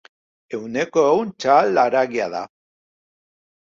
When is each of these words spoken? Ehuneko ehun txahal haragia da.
Ehuneko 0.57 1.05
ehun 1.11 1.31
txahal 1.43 1.79
haragia 1.85 2.31
da. 2.39 2.45